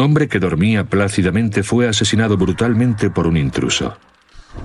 Un 0.00 0.06
hombre 0.06 0.28
que 0.28 0.38
dormía 0.38 0.84
plácidamente 0.84 1.62
fue 1.62 1.86
asesinado 1.86 2.38
brutalmente 2.38 3.10
por 3.10 3.26
un 3.26 3.36
intruso. 3.36 3.98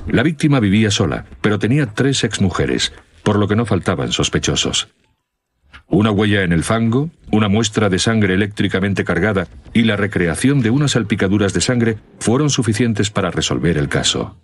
La 0.08 0.24
víctima 0.24 0.62
vivía 0.62 0.92
sola, 0.92 1.26
pero 1.42 1.60
tenía 1.60 1.88
tres 1.88 2.24
exmujeres, 2.24 2.94
por 3.22 3.38
lo 3.38 3.46
que 3.46 3.58
no 3.58 3.66
faltaban 3.66 4.14
sospechosos. 4.14 4.88
Una 5.88 6.10
huella 6.10 6.44
en 6.44 6.54
el 6.54 6.64
fango, 6.64 7.10
una 7.32 7.50
muestra 7.50 7.90
de 7.90 8.00
sangre 8.00 8.34
eléctricamente 8.34 9.04
cargada 9.04 9.50
y 9.74 9.82
la 9.82 9.98
recreación 9.98 10.62
de 10.62 10.70
unas 10.70 10.92
salpicaduras 10.92 11.54
de 11.54 11.60
sangre 11.60 11.98
fueron 12.18 12.50
suficientes 12.50 13.10
para 13.10 13.30
resolver 13.30 13.78
el 13.78 13.90
caso. 13.90 14.38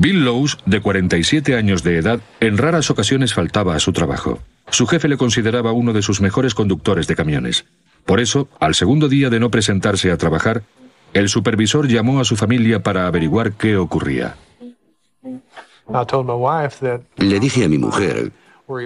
Bill 0.00 0.24
Lowe's, 0.24 0.58
de 0.64 0.80
47 0.80 1.56
años 1.56 1.82
de 1.82 1.98
edad, 1.98 2.20
en 2.38 2.56
raras 2.56 2.88
ocasiones 2.88 3.34
faltaba 3.34 3.74
a 3.74 3.80
su 3.80 3.92
trabajo. 3.92 4.38
Su 4.70 4.86
jefe 4.86 5.08
le 5.08 5.16
consideraba 5.16 5.72
uno 5.72 5.92
de 5.92 6.02
sus 6.02 6.20
mejores 6.20 6.54
conductores 6.54 7.08
de 7.08 7.16
camiones. 7.16 7.64
Por 8.04 8.20
eso, 8.20 8.48
al 8.60 8.76
segundo 8.76 9.08
día 9.08 9.28
de 9.28 9.40
no 9.40 9.50
presentarse 9.50 10.12
a 10.12 10.16
trabajar, 10.16 10.62
el 11.14 11.28
supervisor 11.28 11.88
llamó 11.88 12.20
a 12.20 12.24
su 12.24 12.36
familia 12.36 12.80
para 12.80 13.08
averiguar 13.08 13.54
qué 13.54 13.76
ocurría. 13.76 14.36
Le 17.16 17.40
dije 17.40 17.64
a 17.64 17.68
mi 17.68 17.78
mujer 17.78 18.30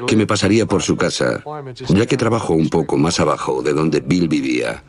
que 0.06 0.16
me 0.16 0.26
pasaría 0.26 0.64
por 0.64 0.80
su 0.80 0.96
casa, 0.96 1.44
ya 1.88 2.06
que 2.06 2.16
trabajo 2.16 2.54
un 2.54 2.70
poco 2.70 2.96
más 2.96 3.20
abajo 3.20 3.62
de 3.62 3.74
donde 3.74 4.00
Bill 4.00 4.28
vivía. 4.28 4.82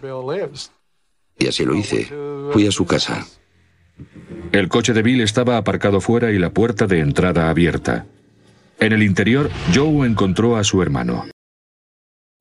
Y 1.38 1.48
así 1.48 1.66
lo 1.66 1.76
hice. 1.76 2.08
Fui 2.54 2.66
a 2.66 2.72
su 2.72 2.86
casa. 2.86 3.26
El 4.52 4.70
coche 4.70 4.94
de 4.94 5.02
Bill 5.02 5.22
estaba 5.22 5.58
aparcado 5.58 6.02
fuera 6.02 6.32
y 6.32 6.40
la 6.40 6.52
puerta 6.52 6.88
de 6.88 7.00
entrada 7.00 7.50
abierta. 7.50 8.06
En 8.80 8.92
el 8.92 9.04
interior, 9.04 9.50
Joe 9.74 10.08
encontró 10.08 10.58
a 10.58 10.64
su 10.64 10.82
hermano. 10.82 11.26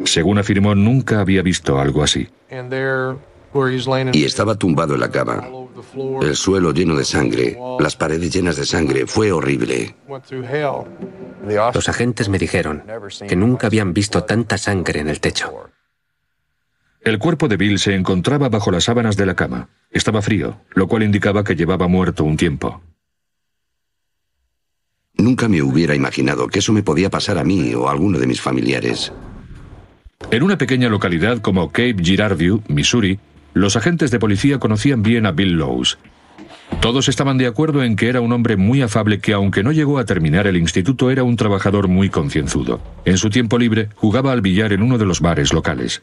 Según 0.04 0.38
afirmó, 0.38 0.74
nunca 0.74 1.20
había 1.20 1.42
visto 1.42 1.78
algo 1.78 2.02
así. 2.02 2.28
Y 4.12 4.24
estaba 4.24 4.54
tumbado 4.56 4.94
en 4.94 5.00
la 5.00 5.10
cama. 5.10 5.48
El 6.22 6.36
suelo 6.36 6.72
lleno 6.72 6.96
de 6.96 7.04
sangre, 7.04 7.58
las 7.78 7.96
paredes 7.96 8.32
llenas 8.32 8.56
de 8.56 8.64
sangre, 8.64 9.06
fue 9.06 9.30
horrible. 9.30 9.94
Los 11.74 11.88
agentes 11.88 12.28
me 12.28 12.38
dijeron 12.38 12.82
que 13.28 13.36
nunca 13.36 13.66
habían 13.66 13.92
visto 13.92 14.24
tanta 14.24 14.58
sangre 14.58 15.00
en 15.00 15.08
el 15.08 15.20
techo. 15.20 15.70
El 17.04 17.18
cuerpo 17.18 17.48
de 17.48 17.56
Bill 17.56 17.80
se 17.80 17.96
encontraba 17.96 18.48
bajo 18.48 18.70
las 18.70 18.84
sábanas 18.84 19.16
de 19.16 19.26
la 19.26 19.34
cama. 19.34 19.68
Estaba 19.90 20.22
frío, 20.22 20.60
lo 20.74 20.86
cual 20.86 21.02
indicaba 21.02 21.42
que 21.42 21.56
llevaba 21.56 21.88
muerto 21.88 22.22
un 22.22 22.36
tiempo. 22.36 22.80
Nunca 25.14 25.48
me 25.48 25.62
hubiera 25.62 25.96
imaginado 25.96 26.46
que 26.46 26.60
eso 26.60 26.72
me 26.72 26.84
podía 26.84 27.10
pasar 27.10 27.38
a 27.38 27.44
mí 27.44 27.74
o 27.74 27.88
a 27.88 27.92
alguno 27.92 28.18
de 28.18 28.26
mis 28.28 28.40
familiares. 28.40 29.12
En 30.30 30.44
una 30.44 30.56
pequeña 30.56 30.88
localidad 30.88 31.38
como 31.38 31.68
Cape 31.68 31.96
Girardeau, 32.00 32.62
Missouri, 32.68 33.18
los 33.52 33.76
agentes 33.76 34.12
de 34.12 34.20
policía 34.20 34.58
conocían 34.58 35.02
bien 35.02 35.26
a 35.26 35.32
Bill 35.32 35.54
Lowe's. 35.54 35.98
Todos 36.80 37.08
estaban 37.08 37.38
de 37.38 37.46
acuerdo 37.46 37.82
en 37.84 37.96
que 37.96 38.08
era 38.08 38.20
un 38.20 38.32
hombre 38.32 38.56
muy 38.56 38.82
afable 38.82 39.20
que 39.20 39.32
aunque 39.32 39.62
no 39.62 39.72
llegó 39.72 39.98
a 39.98 40.04
terminar 40.04 40.46
el 40.46 40.56
instituto 40.56 41.10
era 41.10 41.22
un 41.22 41.36
trabajador 41.36 41.88
muy 41.88 42.10
concienzudo. 42.10 42.80
En 43.04 43.18
su 43.18 43.30
tiempo 43.30 43.58
libre 43.58 43.88
jugaba 43.94 44.32
al 44.32 44.40
billar 44.40 44.72
en 44.72 44.82
uno 44.82 44.98
de 44.98 45.06
los 45.06 45.20
bares 45.20 45.52
locales. 45.52 46.02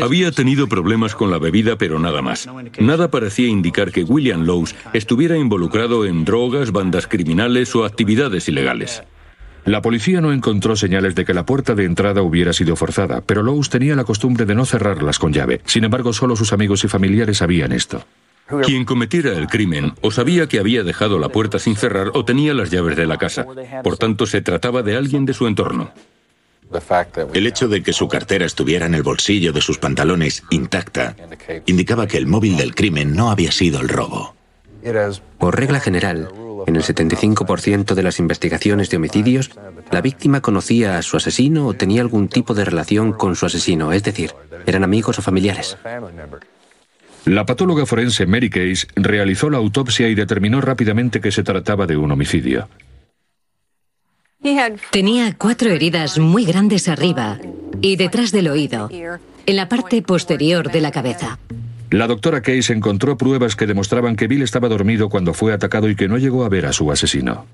Había 0.00 0.30
tenido 0.32 0.68
problemas 0.68 1.14
con 1.14 1.30
la 1.30 1.38
bebida, 1.38 1.76
pero 1.76 1.98
nada 1.98 2.22
más. 2.22 2.48
Nada 2.78 3.10
parecía 3.10 3.48
indicar 3.48 3.92
que 3.92 4.04
William 4.04 4.44
Lowes 4.44 4.74
estuviera 4.92 5.36
involucrado 5.36 6.04
en 6.06 6.24
drogas, 6.24 6.72
bandas 6.72 7.06
criminales 7.06 7.74
o 7.74 7.84
actividades 7.84 8.48
ilegales. 8.48 9.02
La 9.64 9.82
policía 9.82 10.20
no 10.20 10.32
encontró 10.32 10.74
señales 10.74 11.14
de 11.14 11.24
que 11.24 11.34
la 11.34 11.44
puerta 11.44 11.74
de 11.74 11.84
entrada 11.84 12.22
hubiera 12.22 12.52
sido 12.52 12.76
forzada, 12.76 13.20
pero 13.20 13.42
Lowes 13.42 13.68
tenía 13.68 13.94
la 13.94 14.04
costumbre 14.04 14.46
de 14.46 14.54
no 14.54 14.64
cerrarlas 14.64 15.18
con 15.18 15.32
llave. 15.32 15.60
Sin 15.66 15.84
embargo, 15.84 16.12
solo 16.12 16.34
sus 16.34 16.52
amigos 16.52 16.82
y 16.84 16.88
familiares 16.88 17.38
sabían 17.38 17.72
esto. 17.72 18.04
Quien 18.64 18.84
cometiera 18.84 19.32
el 19.32 19.46
crimen 19.46 19.94
o 20.00 20.10
sabía 20.10 20.48
que 20.48 20.58
había 20.58 20.82
dejado 20.82 21.18
la 21.18 21.28
puerta 21.28 21.58
sin 21.58 21.76
cerrar 21.76 22.10
o 22.14 22.24
tenía 22.24 22.54
las 22.54 22.70
llaves 22.70 22.96
de 22.96 23.06
la 23.06 23.18
casa. 23.18 23.46
Por 23.82 23.96
tanto, 23.96 24.26
se 24.26 24.42
trataba 24.42 24.82
de 24.82 24.96
alguien 24.96 25.24
de 25.24 25.34
su 25.34 25.46
entorno. 25.46 25.92
El 27.32 27.46
hecho 27.46 27.68
de 27.68 27.82
que 27.82 27.92
su 27.92 28.06
cartera 28.06 28.46
estuviera 28.46 28.86
en 28.86 28.94
el 28.94 29.02
bolsillo 29.02 29.52
de 29.52 29.60
sus 29.60 29.78
pantalones 29.78 30.44
intacta 30.50 31.16
indicaba 31.66 32.06
que 32.06 32.16
el 32.16 32.26
móvil 32.26 32.56
del 32.56 32.74
crimen 32.74 33.14
no 33.14 33.30
había 33.30 33.50
sido 33.50 33.80
el 33.80 33.88
robo. 33.88 34.34
Por 35.38 35.58
regla 35.58 35.80
general, 35.80 36.28
en 36.66 36.76
el 36.76 36.82
75% 36.82 37.94
de 37.94 38.02
las 38.02 38.18
investigaciones 38.18 38.88
de 38.88 38.98
homicidios, 38.98 39.50
la 39.90 40.00
víctima 40.00 40.40
conocía 40.40 40.98
a 40.98 41.02
su 41.02 41.16
asesino 41.16 41.66
o 41.66 41.74
tenía 41.74 42.02
algún 42.02 42.28
tipo 42.28 42.54
de 42.54 42.64
relación 42.64 43.12
con 43.12 43.34
su 43.34 43.46
asesino, 43.46 43.92
es 43.92 44.04
decir, 44.04 44.32
eran 44.66 44.84
amigos 44.84 45.18
o 45.18 45.22
familiares. 45.22 45.76
La 47.24 47.44
patóloga 47.44 47.86
forense 47.86 48.26
Mary 48.26 48.50
Case 48.50 48.86
realizó 48.96 49.50
la 49.50 49.58
autopsia 49.58 50.08
y 50.08 50.14
determinó 50.14 50.60
rápidamente 50.60 51.20
que 51.20 51.32
se 51.32 51.42
trataba 51.42 51.86
de 51.86 51.96
un 51.96 52.10
homicidio. 52.12 52.68
Tenía 54.90 55.34
cuatro 55.36 55.70
heridas 55.70 56.18
muy 56.18 56.44
grandes 56.46 56.88
arriba 56.88 57.38
y 57.82 57.96
detrás 57.96 58.32
del 58.32 58.48
oído, 58.48 58.88
en 58.90 59.56
la 59.56 59.68
parte 59.68 60.00
posterior 60.00 60.72
de 60.72 60.80
la 60.80 60.90
cabeza. 60.90 61.38
La 61.90 62.06
doctora 62.06 62.40
Case 62.40 62.72
encontró 62.72 63.18
pruebas 63.18 63.56
que 63.56 63.66
demostraban 63.66 64.16
que 64.16 64.28
Bill 64.28 64.42
estaba 64.42 64.68
dormido 64.68 65.08
cuando 65.08 65.34
fue 65.34 65.52
atacado 65.52 65.90
y 65.90 65.96
que 65.96 66.08
no 66.08 66.18
llegó 66.18 66.44
a 66.44 66.48
ver 66.48 66.66
a 66.66 66.72
su 66.72 66.90
asesino. 66.90 67.46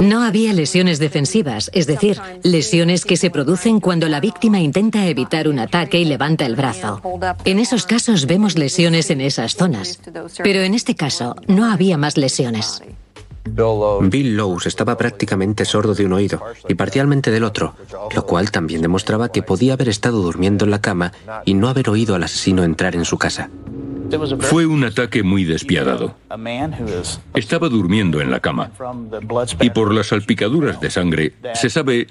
No 0.00 0.22
había 0.22 0.52
lesiones 0.52 0.98
defensivas, 0.98 1.70
es 1.72 1.86
decir, 1.86 2.20
lesiones 2.42 3.04
que 3.04 3.16
se 3.16 3.30
producen 3.30 3.80
cuando 3.80 4.08
la 4.08 4.20
víctima 4.20 4.60
intenta 4.60 5.06
evitar 5.06 5.48
un 5.48 5.58
ataque 5.58 5.98
y 6.00 6.04
levanta 6.04 6.46
el 6.46 6.56
brazo. 6.56 7.00
En 7.44 7.58
esos 7.58 7.86
casos 7.86 8.26
vemos 8.26 8.56
lesiones 8.58 9.10
en 9.10 9.20
esas 9.20 9.54
zonas, 9.54 10.00
pero 10.42 10.60
en 10.60 10.74
este 10.74 10.94
caso 10.94 11.36
no 11.46 11.70
había 11.70 11.96
más 11.96 12.16
lesiones. 12.16 12.82
Bill 13.44 14.36
Lowes 14.36 14.66
estaba 14.66 14.96
prácticamente 14.96 15.64
sordo 15.64 15.94
de 15.94 16.04
un 16.04 16.12
oído 16.12 16.42
y 16.68 16.74
parcialmente 16.74 17.30
del 17.30 17.44
otro, 17.44 17.74
lo 18.14 18.26
cual 18.26 18.50
también 18.50 18.82
demostraba 18.82 19.30
que 19.30 19.42
podía 19.42 19.74
haber 19.74 19.88
estado 19.88 20.20
durmiendo 20.22 20.64
en 20.64 20.70
la 20.70 20.80
cama 20.80 21.12
y 21.44 21.54
no 21.54 21.68
haber 21.68 21.88
oído 21.88 22.14
al 22.14 22.22
asesino 22.22 22.64
entrar 22.64 22.94
en 22.94 23.04
su 23.04 23.18
casa. 23.18 23.50
Fue 24.40 24.66
un 24.66 24.84
ataque 24.84 25.22
muy 25.22 25.44
despiadado. 25.44 26.16
Estaba 27.34 27.68
durmiendo 27.68 28.20
en 28.20 28.30
la 28.30 28.40
cama 28.40 28.72
y 29.60 29.70
por 29.70 29.94
las 29.94 30.08
salpicaduras 30.08 30.80
de 30.80 30.90
sangre 30.90 31.34
se 31.54 31.70
sabe 31.70 32.08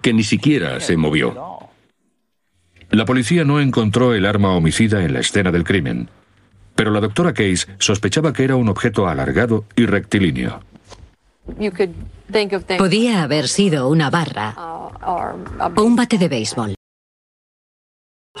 que 0.00 0.12
ni 0.12 0.24
siquiera 0.24 0.80
se 0.80 0.96
movió. 0.96 1.36
La 2.90 3.04
policía 3.04 3.44
no 3.44 3.60
encontró 3.60 4.14
el 4.14 4.26
arma 4.26 4.54
homicida 4.54 5.02
en 5.02 5.14
la 5.14 5.20
escena 5.20 5.50
del 5.50 5.64
crimen, 5.64 6.10
pero 6.74 6.90
la 6.90 7.00
doctora 7.00 7.32
Case 7.32 7.66
sospechaba 7.78 8.32
que 8.32 8.44
era 8.44 8.56
un 8.56 8.68
objeto 8.68 9.08
alargado 9.08 9.64
y 9.76 9.86
rectilíneo. 9.86 10.60
Podía 12.78 13.22
haber 13.22 13.48
sido 13.48 13.88
una 13.88 14.10
barra 14.10 14.54
o 14.56 15.82
un 15.82 15.96
bate 15.96 16.18
de 16.18 16.28
béisbol. 16.28 16.74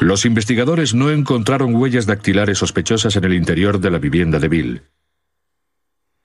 Los 0.00 0.24
investigadores 0.24 0.94
no 0.94 1.10
encontraron 1.10 1.74
huellas 1.74 2.06
dactilares 2.06 2.58
sospechosas 2.58 3.14
en 3.16 3.24
el 3.24 3.34
interior 3.34 3.78
de 3.78 3.90
la 3.90 3.98
vivienda 3.98 4.38
de 4.38 4.48
Bill. 4.48 4.82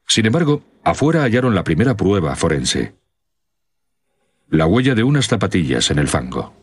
Sin 0.07 0.25
embargo, 0.25 0.63
afuera 0.83 1.23
hallaron 1.23 1.53
la 1.53 1.63
primera 1.63 1.97
prueba 1.97 2.35
forense. 2.35 2.95
La 4.49 4.65
huella 4.65 4.95
de 4.95 5.03
unas 5.03 5.27
zapatillas 5.27 5.91
en 5.91 5.99
el 5.99 6.07
fango. 6.07 6.53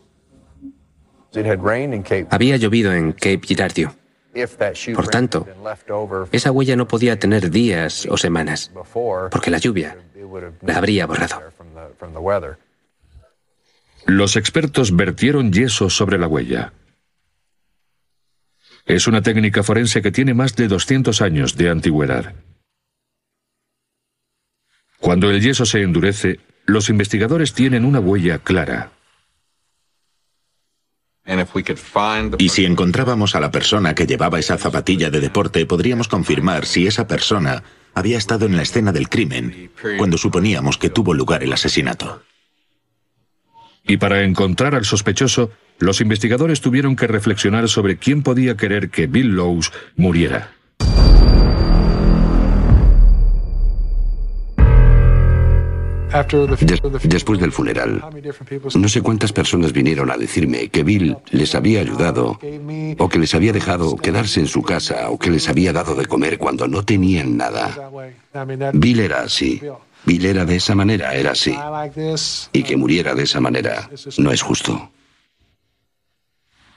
Había 2.31 2.57
llovido 2.57 2.93
en 2.93 3.11
Cape 3.11 3.41
Girardeau. 3.43 3.91
Por 4.93 5.07
tanto, 5.07 5.47
esa 6.31 6.51
huella 6.51 6.75
no 6.75 6.87
podía 6.87 7.17
tener 7.17 7.49
días 7.49 8.05
o 8.09 8.17
semanas, 8.17 8.71
porque 9.31 9.49
la 9.49 9.57
lluvia 9.57 9.97
la 10.61 10.77
habría 10.77 11.05
borrado. 11.05 11.41
Los 14.05 14.35
expertos 14.35 14.95
vertieron 14.95 15.51
yeso 15.51 15.89
sobre 15.89 16.17
la 16.17 16.27
huella. 16.27 16.73
Es 18.85 19.07
una 19.07 19.21
técnica 19.21 19.63
forense 19.63 20.01
que 20.01 20.11
tiene 20.11 20.33
más 20.33 20.55
de 20.55 20.67
200 20.67 21.21
años 21.21 21.57
de 21.57 21.69
antigüedad. 21.69 22.35
Cuando 24.99 25.31
el 25.31 25.41
yeso 25.41 25.65
se 25.65 25.81
endurece, 25.81 26.39
los 26.65 26.89
investigadores 26.89 27.53
tienen 27.53 27.85
una 27.85 27.99
huella 27.99 28.39
clara. 28.39 28.91
Y 32.37 32.49
si 32.49 32.65
encontrábamos 32.65 33.35
a 33.35 33.39
la 33.39 33.51
persona 33.51 33.95
que 33.95 34.05
llevaba 34.05 34.39
esa 34.39 34.57
zapatilla 34.57 35.09
de 35.09 35.19
deporte, 35.19 35.65
podríamos 35.65 36.07
confirmar 36.07 36.65
si 36.65 36.87
esa 36.87 37.07
persona 37.07 37.63
había 37.93 38.17
estado 38.17 38.45
en 38.45 38.55
la 38.55 38.61
escena 38.61 38.91
del 38.91 39.09
crimen 39.09 39.71
cuando 39.97 40.17
suponíamos 40.17 40.77
que 40.77 40.89
tuvo 40.89 41.13
lugar 41.13 41.43
el 41.43 41.53
asesinato. 41.53 42.21
Y 43.87 43.97
para 43.97 44.23
encontrar 44.23 44.75
al 44.75 44.85
sospechoso, 44.85 45.51
los 45.79 46.01
investigadores 46.01 46.61
tuvieron 46.61 46.95
que 46.95 47.07
reflexionar 47.07 47.69
sobre 47.69 47.97
quién 47.97 48.23
podía 48.23 48.57
querer 48.57 48.89
que 48.89 49.07
Bill 49.07 49.35
Lowes 49.35 49.71
muriera. 49.95 50.54
Después 57.03 57.39
del 57.39 57.51
funeral, 57.51 58.03
no 58.75 58.87
sé 58.87 59.01
cuántas 59.01 59.33
personas 59.33 59.73
vinieron 59.73 60.09
a 60.11 60.17
decirme 60.17 60.69
que 60.69 60.83
Bill 60.83 61.17
les 61.31 61.55
había 61.55 61.81
ayudado 61.81 62.39
o 62.97 63.09
que 63.09 63.19
les 63.19 63.33
había 63.35 63.53
dejado 63.53 63.95
quedarse 63.97 64.39
en 64.39 64.47
su 64.47 64.61
casa 64.61 65.09
o 65.09 65.17
que 65.17 65.29
les 65.29 65.49
había 65.49 65.73
dado 65.73 65.95
de 65.95 66.05
comer 66.05 66.37
cuando 66.37 66.67
no 66.67 66.83
tenían 66.83 67.37
nada. 67.37 67.91
Bill 68.73 68.99
era 68.99 69.21
así. 69.21 69.61
Bill 70.05 70.25
era 70.25 70.45
de 70.45 70.55
esa 70.55 70.75
manera, 70.75 71.15
era 71.15 71.31
así. 71.31 71.55
Y 72.53 72.63
que 72.63 72.77
muriera 72.77 73.15
de 73.15 73.23
esa 73.23 73.39
manera 73.39 73.89
no 74.17 74.31
es 74.31 74.41
justo. 74.41 74.91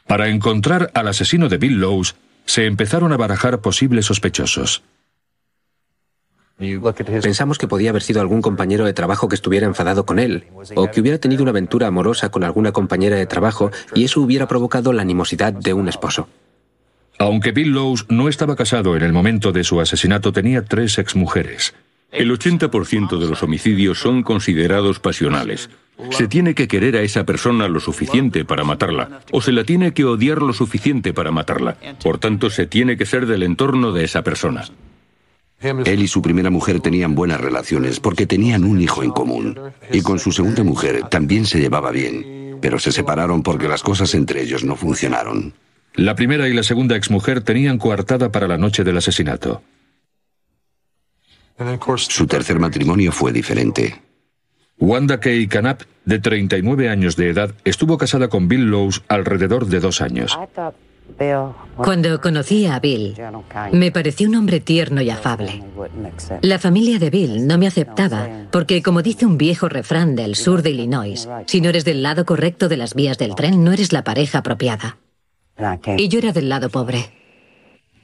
Para 0.06 0.28
encontrar 0.28 0.90
al 0.94 1.08
asesino 1.08 1.48
de 1.48 1.58
Bill 1.58 1.80
Lowe's, 1.80 2.16
se 2.46 2.64
empezaron 2.64 3.12
a 3.12 3.18
barajar 3.18 3.60
posibles 3.60 4.06
sospechosos. 4.06 4.82
Pensamos 6.58 7.56
que 7.56 7.68
podía 7.68 7.90
haber 7.90 8.02
sido 8.02 8.20
algún 8.20 8.42
compañero 8.42 8.84
de 8.84 8.92
trabajo 8.92 9.28
que 9.28 9.36
estuviera 9.36 9.66
enfadado 9.66 10.04
con 10.04 10.18
él, 10.18 10.44
o 10.74 10.90
que 10.90 11.00
hubiera 11.00 11.18
tenido 11.18 11.42
una 11.42 11.50
aventura 11.50 11.86
amorosa 11.86 12.30
con 12.30 12.42
alguna 12.42 12.72
compañera 12.72 13.16
de 13.16 13.26
trabajo 13.26 13.70
y 13.94 14.04
eso 14.04 14.20
hubiera 14.20 14.48
provocado 14.48 14.92
la 14.92 15.02
animosidad 15.02 15.52
de 15.52 15.72
un 15.72 15.88
esposo. 15.88 16.28
Aunque 17.18 17.52
Bill 17.52 17.70
Lowe's 17.70 18.06
no 18.08 18.28
estaba 18.28 18.56
casado 18.56 18.96
en 18.96 19.02
el 19.02 19.12
momento 19.12 19.52
de 19.52 19.64
su 19.64 19.80
asesinato, 19.80 20.32
tenía 20.32 20.64
tres 20.64 20.98
exmujeres. 20.98 21.74
El 22.10 22.30
80% 22.30 23.18
de 23.18 23.28
los 23.28 23.42
homicidios 23.42 23.98
son 24.00 24.22
considerados 24.22 24.98
pasionales. 24.98 25.68
Se 26.10 26.26
tiene 26.26 26.54
que 26.54 26.68
querer 26.68 26.96
a 26.96 27.02
esa 27.02 27.24
persona 27.24 27.68
lo 27.68 27.80
suficiente 27.80 28.44
para 28.44 28.64
matarla, 28.64 29.20
o 29.30 29.40
se 29.40 29.52
la 29.52 29.64
tiene 29.64 29.92
que 29.92 30.04
odiar 30.04 30.42
lo 30.42 30.52
suficiente 30.52 31.12
para 31.12 31.30
matarla. 31.32 31.76
Por 32.02 32.18
tanto, 32.18 32.50
se 32.50 32.66
tiene 32.66 32.96
que 32.96 33.06
ser 33.06 33.26
del 33.26 33.42
entorno 33.42 33.92
de 33.92 34.04
esa 34.04 34.22
persona. 34.22 34.64
Él 35.60 36.02
y 36.02 36.08
su 36.08 36.22
primera 36.22 36.50
mujer 36.50 36.80
tenían 36.80 37.14
buenas 37.14 37.40
relaciones 37.40 37.98
porque 37.98 38.26
tenían 38.26 38.64
un 38.64 38.80
hijo 38.80 39.02
en 39.02 39.10
común. 39.10 39.58
Y 39.92 40.02
con 40.02 40.18
su 40.18 40.30
segunda 40.30 40.62
mujer 40.62 41.08
también 41.08 41.46
se 41.46 41.58
llevaba 41.58 41.90
bien, 41.90 42.58
pero 42.60 42.78
se 42.78 42.92
separaron 42.92 43.42
porque 43.42 43.68
las 43.68 43.82
cosas 43.82 44.14
entre 44.14 44.42
ellos 44.42 44.62
no 44.62 44.76
funcionaron. 44.76 45.54
La 45.94 46.14
primera 46.14 46.48
y 46.48 46.54
la 46.54 46.62
segunda 46.62 46.94
exmujer 46.96 47.40
tenían 47.40 47.78
coartada 47.78 48.30
para 48.30 48.46
la 48.46 48.56
noche 48.56 48.84
del 48.84 48.98
asesinato. 48.98 49.62
Su 51.96 52.26
tercer 52.28 52.60
matrimonio 52.60 53.10
fue 53.10 53.32
diferente. 53.32 54.00
Wanda 54.78 55.18
Kay 55.18 55.48
Canap, 55.48 55.82
de 56.04 56.20
39 56.20 56.88
años 56.88 57.16
de 57.16 57.30
edad, 57.30 57.52
estuvo 57.64 57.98
casada 57.98 58.28
con 58.28 58.46
Bill 58.46 58.70
Lowe's 58.70 59.02
alrededor 59.08 59.66
de 59.66 59.80
dos 59.80 60.00
años. 60.00 60.38
Cuando 61.76 62.20
conocí 62.20 62.66
a 62.66 62.78
Bill, 62.80 63.14
me 63.72 63.90
pareció 63.90 64.28
un 64.28 64.36
hombre 64.36 64.60
tierno 64.60 65.00
y 65.00 65.10
afable. 65.10 65.62
La 66.42 66.58
familia 66.58 66.98
de 66.98 67.10
Bill 67.10 67.46
no 67.46 67.58
me 67.58 67.66
aceptaba 67.66 68.28
porque, 68.50 68.82
como 68.82 69.02
dice 69.02 69.26
un 69.26 69.38
viejo 69.38 69.68
refrán 69.68 70.16
del 70.16 70.34
sur 70.34 70.62
de 70.62 70.70
Illinois, 70.70 71.28
si 71.46 71.60
no 71.60 71.68
eres 71.70 71.84
del 71.84 72.02
lado 72.02 72.24
correcto 72.24 72.68
de 72.68 72.76
las 72.76 72.94
vías 72.94 73.18
del 73.18 73.34
tren, 73.34 73.64
no 73.64 73.72
eres 73.72 73.92
la 73.92 74.04
pareja 74.04 74.38
apropiada. 74.38 74.98
Y 75.96 76.08
yo 76.08 76.18
era 76.18 76.32
del 76.32 76.48
lado 76.48 76.68
pobre. 76.68 77.10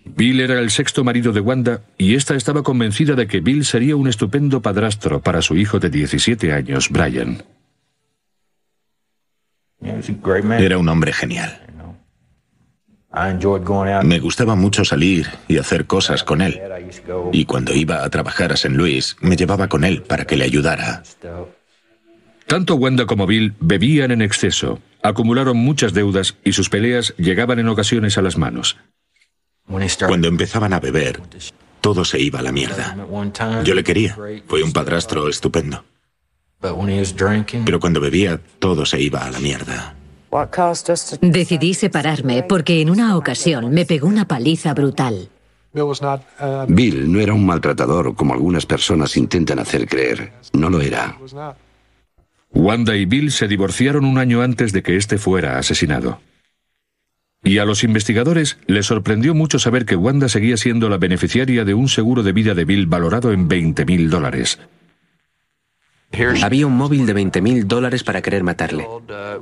Bill 0.04 0.40
era 0.40 0.58
el 0.60 0.70
sexto 0.70 1.02
marido 1.02 1.32
de 1.32 1.40
Wanda 1.40 1.80
y 1.96 2.14
esta 2.14 2.34
estaba 2.34 2.62
convencida 2.62 3.14
de 3.14 3.26
que 3.26 3.40
Bill 3.40 3.64
sería 3.64 3.96
un 3.96 4.08
estupendo 4.08 4.60
padrastro 4.60 5.20
para 5.20 5.40
su 5.40 5.56
hijo 5.56 5.78
de 5.78 5.88
17 5.88 6.52
años, 6.52 6.90
Brian. 6.90 7.42
Era 10.58 10.78
un 10.78 10.88
hombre 10.88 11.12
genial. 11.12 11.63
Me 14.02 14.18
gustaba 14.18 14.54
mucho 14.56 14.84
salir 14.84 15.28
y 15.46 15.58
hacer 15.58 15.86
cosas 15.86 16.24
con 16.24 16.40
él. 16.40 16.60
Y 17.32 17.44
cuando 17.44 17.72
iba 17.72 18.04
a 18.04 18.10
trabajar 18.10 18.50
a 18.50 18.54
St. 18.54 18.76
Louis, 18.76 19.16
me 19.20 19.36
llevaba 19.36 19.68
con 19.68 19.84
él 19.84 20.02
para 20.02 20.24
que 20.24 20.36
le 20.36 20.44
ayudara. 20.44 21.02
Tanto 22.46 22.74
Wanda 22.74 23.06
como 23.06 23.26
Bill 23.26 23.54
bebían 23.60 24.10
en 24.10 24.20
exceso, 24.20 24.80
acumularon 25.02 25.56
muchas 25.56 25.94
deudas 25.94 26.36
y 26.44 26.52
sus 26.52 26.68
peleas 26.68 27.14
llegaban 27.16 27.58
en 27.58 27.68
ocasiones 27.68 28.18
a 28.18 28.22
las 28.22 28.36
manos. 28.36 28.76
Cuando 30.06 30.28
empezaban 30.28 30.72
a 30.72 30.80
beber, 30.80 31.20
todo 31.80 32.04
se 32.04 32.20
iba 32.20 32.40
a 32.40 32.42
la 32.42 32.52
mierda. 32.52 32.96
Yo 33.64 33.74
le 33.74 33.84
quería, 33.84 34.16
fue 34.46 34.62
un 34.62 34.72
padrastro 34.72 35.28
estupendo. 35.28 35.84
Pero 37.64 37.80
cuando 37.80 38.00
bebía, 38.00 38.40
todo 38.58 38.84
se 38.86 39.00
iba 39.00 39.24
a 39.24 39.30
la 39.30 39.38
mierda. 39.38 39.94
Decidí 41.20 41.74
separarme 41.74 42.42
porque 42.42 42.80
en 42.80 42.90
una 42.90 43.16
ocasión 43.16 43.70
me 43.72 43.86
pegó 43.86 44.08
una 44.08 44.26
paliza 44.26 44.74
brutal. 44.74 45.28
Bill 46.68 47.12
no 47.12 47.20
era 47.20 47.34
un 47.34 47.46
maltratador 47.46 48.14
como 48.14 48.34
algunas 48.34 48.66
personas 48.66 49.16
intentan 49.16 49.58
hacer 49.58 49.88
creer. 49.88 50.32
No 50.52 50.70
lo 50.70 50.80
era. 50.80 51.16
Wanda 52.52 52.96
y 52.96 53.04
Bill 53.04 53.32
se 53.32 53.48
divorciaron 53.48 54.04
un 54.04 54.18
año 54.18 54.42
antes 54.42 54.72
de 54.72 54.82
que 54.82 54.96
este 54.96 55.18
fuera 55.18 55.58
asesinado. 55.58 56.20
Y 57.42 57.58
a 57.58 57.64
los 57.64 57.84
investigadores 57.84 58.58
les 58.66 58.86
sorprendió 58.86 59.34
mucho 59.34 59.58
saber 59.58 59.84
que 59.84 59.96
Wanda 59.96 60.28
seguía 60.28 60.56
siendo 60.56 60.88
la 60.88 60.96
beneficiaria 60.96 61.64
de 61.64 61.74
un 61.74 61.88
seguro 61.88 62.22
de 62.22 62.32
vida 62.32 62.54
de 62.54 62.64
Bill 62.64 62.86
valorado 62.86 63.32
en 63.32 63.48
20 63.48 63.84
mil 63.84 64.08
dólares. 64.08 64.58
Había 66.42 66.66
un 66.66 66.76
móvil 66.76 67.06
de 67.06 67.12
20 67.12 67.40
mil 67.42 67.68
dólares 67.68 68.04
para 68.04 68.22
querer 68.22 68.42
matarle. 68.42 68.86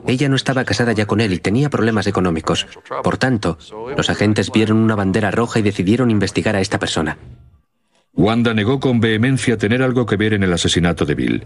Ella 0.07 0.29
no 0.29 0.37
estaba 0.37 0.65
casada 0.65 0.93
ya 0.93 1.07
con 1.07 1.21
él 1.21 1.33
y 1.33 1.39
tenía 1.39 1.71
problemas 1.71 2.07
económicos. 2.07 2.67
Por 3.03 3.17
tanto, 3.19 3.59
los 3.97 4.11
agentes 4.11 4.51
vieron 4.53 4.79
una 4.79 4.95
bandera 4.95 5.31
roja 5.31 5.59
y 5.59 5.63
decidieron 5.63 6.11
investigar 6.11 6.57
a 6.57 6.61
esta 6.61 6.79
persona. 6.79 7.19
Wanda 8.15 8.55
negó 8.55 8.79
con 8.79 9.01
vehemencia 9.01 9.57
tener 9.57 9.83
algo 9.83 10.07
que 10.07 10.17
ver 10.17 10.35
en 10.35 10.43
el 10.43 10.53
asesinato 10.53 11.05
de 11.05 11.15
Bill. 11.15 11.45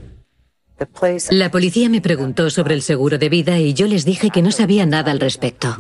La 1.31 1.51
policía 1.51 1.89
me 1.89 2.01
preguntó 2.01 2.51
sobre 2.51 2.75
el 2.75 2.83
seguro 2.83 3.19
de 3.19 3.29
vida 3.29 3.59
y 3.59 3.73
yo 3.73 3.87
les 3.87 4.05
dije 4.05 4.31
que 4.31 4.43
no 4.43 4.51
sabía 4.51 4.85
nada 4.85 5.11
al 5.13 5.21
respecto. 5.21 5.77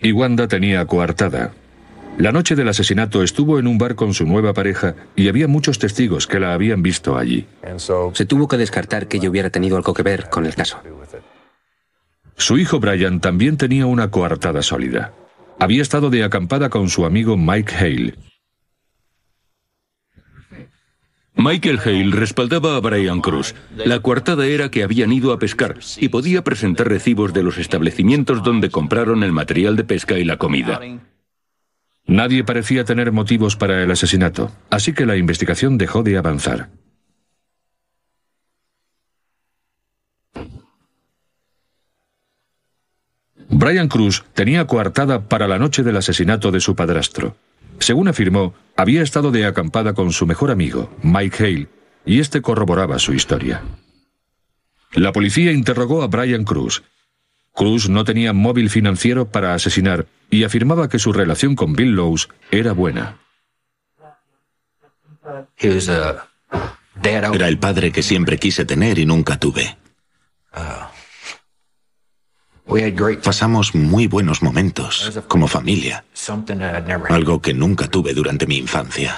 Y 0.00 0.12
Wanda 0.12 0.48
tenía 0.48 0.86
coartada. 0.86 1.52
La 2.20 2.32
noche 2.32 2.54
del 2.54 2.68
asesinato 2.68 3.22
estuvo 3.22 3.58
en 3.58 3.66
un 3.66 3.78
bar 3.78 3.94
con 3.94 4.12
su 4.12 4.26
nueva 4.26 4.52
pareja 4.52 4.94
y 5.16 5.28
había 5.28 5.48
muchos 5.48 5.78
testigos 5.78 6.26
que 6.26 6.38
la 6.38 6.52
habían 6.52 6.82
visto 6.82 7.16
allí. 7.16 7.46
Se 8.12 8.26
tuvo 8.26 8.46
que 8.46 8.58
descartar 8.58 9.08
que 9.08 9.16
ella 9.16 9.30
hubiera 9.30 9.48
tenido 9.48 9.78
algo 9.78 9.94
que 9.94 10.02
ver 10.02 10.28
con 10.28 10.44
el 10.44 10.54
caso. 10.54 10.82
Su 12.36 12.58
hijo 12.58 12.78
Brian 12.78 13.20
también 13.20 13.56
tenía 13.56 13.86
una 13.86 14.10
coartada 14.10 14.60
sólida. 14.60 15.14
Había 15.58 15.80
estado 15.80 16.10
de 16.10 16.22
acampada 16.22 16.68
con 16.68 16.90
su 16.90 17.06
amigo 17.06 17.38
Mike 17.38 17.74
Hale. 17.74 18.14
Michael 21.36 21.80
Hale 21.82 22.10
respaldaba 22.10 22.76
a 22.76 22.80
Brian 22.80 23.22
Cruz. 23.22 23.54
La 23.74 24.00
coartada 24.00 24.44
era 24.44 24.70
que 24.70 24.82
habían 24.82 25.10
ido 25.10 25.32
a 25.32 25.38
pescar 25.38 25.78
y 25.96 26.10
podía 26.10 26.44
presentar 26.44 26.86
recibos 26.86 27.32
de 27.32 27.44
los 27.44 27.56
establecimientos 27.56 28.42
donde 28.42 28.68
compraron 28.68 29.22
el 29.22 29.32
material 29.32 29.74
de 29.74 29.84
pesca 29.84 30.18
y 30.18 30.24
la 30.24 30.36
comida. 30.36 30.78
Nadie 32.06 32.44
parecía 32.44 32.84
tener 32.84 33.12
motivos 33.12 33.56
para 33.56 33.82
el 33.82 33.90
asesinato, 33.90 34.50
así 34.70 34.92
que 34.92 35.06
la 35.06 35.16
investigación 35.16 35.78
dejó 35.78 36.02
de 36.02 36.18
avanzar. 36.18 36.70
Brian 43.48 43.88
Cruz 43.88 44.24
tenía 44.34 44.66
coartada 44.66 45.28
para 45.28 45.46
la 45.46 45.58
noche 45.58 45.82
del 45.82 45.96
asesinato 45.96 46.50
de 46.50 46.60
su 46.60 46.74
padrastro. 46.74 47.36
Según 47.78 48.08
afirmó, 48.08 48.54
había 48.76 49.02
estado 49.02 49.30
de 49.30 49.44
acampada 49.44 49.92
con 49.92 50.12
su 50.12 50.26
mejor 50.26 50.50
amigo, 50.50 50.90
Mike 51.02 51.44
Hale, 51.44 51.68
y 52.04 52.20
este 52.20 52.42
corroboraba 52.42 52.98
su 52.98 53.12
historia. 53.12 53.62
La 54.92 55.12
policía 55.12 55.52
interrogó 55.52 56.02
a 56.02 56.06
Brian 56.06 56.44
Cruz, 56.44 56.82
Cruz 57.54 57.88
no 57.88 58.04
tenía 58.04 58.32
móvil 58.32 58.70
financiero 58.70 59.30
para 59.30 59.54
asesinar 59.54 60.06
y 60.30 60.44
afirmaba 60.44 60.88
que 60.88 60.98
su 60.98 61.12
relación 61.12 61.56
con 61.56 61.74
Bill 61.74 61.92
Lowe's 61.92 62.28
era 62.50 62.72
buena. 62.72 63.18
Era 67.02 67.48
el 67.48 67.58
padre 67.58 67.92
que 67.92 68.02
siempre 68.02 68.38
quise 68.38 68.64
tener 68.64 68.98
y 68.98 69.06
nunca 69.06 69.38
tuve. 69.38 69.76
Pasamos 73.22 73.74
muy 73.74 74.06
buenos 74.06 74.42
momentos 74.42 75.20
como 75.26 75.48
familia, 75.48 76.04
algo 77.08 77.42
que 77.42 77.52
nunca 77.52 77.88
tuve 77.88 78.14
durante 78.14 78.46
mi 78.46 78.58
infancia. 78.58 79.16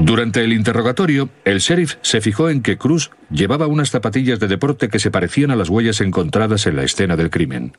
Durante 0.00 0.42
el 0.42 0.52
interrogatorio, 0.52 1.28
el 1.44 1.58
sheriff 1.58 1.96
se 2.02 2.20
fijó 2.20 2.48
en 2.48 2.62
que 2.62 2.78
Cruz 2.78 3.10
llevaba 3.30 3.66
unas 3.66 3.90
zapatillas 3.90 4.40
de 4.40 4.48
deporte 4.48 4.88
que 4.88 4.98
se 4.98 5.10
parecían 5.10 5.50
a 5.50 5.56
las 5.56 5.68
huellas 5.68 6.00
encontradas 6.00 6.66
en 6.66 6.76
la 6.76 6.84
escena 6.84 7.16
del 7.16 7.30
crimen. 7.30 7.76